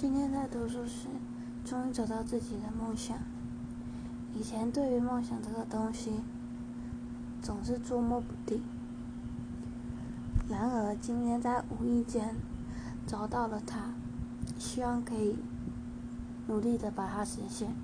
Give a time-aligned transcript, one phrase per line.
[0.00, 1.08] 今天在读书时
[1.62, 3.18] 终于找到自己的梦想。
[4.34, 6.22] 以前对于梦想这个东西
[7.42, 8.62] 总是捉摸不定。
[10.48, 12.34] 然而今天在无意间
[13.06, 13.92] 找到了它
[14.58, 15.36] 希望可以
[16.46, 17.74] 努力的把它实现。